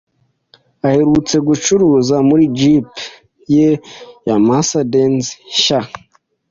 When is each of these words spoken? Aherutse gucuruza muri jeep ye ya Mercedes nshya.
Aherutse 0.87 1.35
gucuruza 1.47 2.15
muri 2.27 2.43
jeep 2.57 2.87
ye 3.55 3.69
ya 4.27 4.35
Mercedes 4.47 5.25
nshya. 5.51 5.81